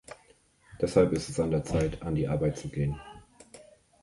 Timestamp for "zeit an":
1.63-2.15